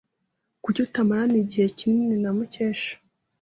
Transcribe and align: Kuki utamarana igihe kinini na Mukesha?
Kuki 0.63 0.79
utamarana 0.87 1.35
igihe 1.43 1.65
kinini 1.77 2.15
na 2.23 2.31
Mukesha? 2.37 2.93